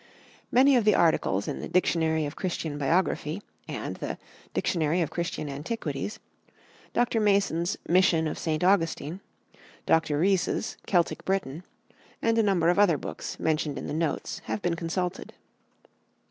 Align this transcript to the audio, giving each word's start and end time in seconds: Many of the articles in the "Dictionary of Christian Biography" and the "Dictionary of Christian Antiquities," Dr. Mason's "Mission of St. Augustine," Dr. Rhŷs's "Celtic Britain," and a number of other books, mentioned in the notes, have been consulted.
Many 0.51 0.75
of 0.75 0.83
the 0.83 0.95
articles 0.95 1.47
in 1.47 1.59
the 1.59 1.67
"Dictionary 1.67 2.25
of 2.25 2.35
Christian 2.35 2.79
Biography" 2.79 3.39
and 3.67 3.97
the 3.97 4.17
"Dictionary 4.51 4.99
of 5.01 5.11
Christian 5.11 5.47
Antiquities," 5.47 6.17
Dr. 6.91 7.19
Mason's 7.19 7.77
"Mission 7.87 8.25
of 8.27 8.39
St. 8.39 8.63
Augustine," 8.63 9.19
Dr. 9.85 10.19
Rhŷs's 10.19 10.77
"Celtic 10.87 11.23
Britain," 11.23 11.61
and 12.19 12.35
a 12.39 12.41
number 12.41 12.69
of 12.69 12.79
other 12.79 12.97
books, 12.97 13.39
mentioned 13.39 13.77
in 13.77 13.85
the 13.85 13.93
notes, 13.93 14.39
have 14.45 14.59
been 14.63 14.75
consulted. 14.75 15.33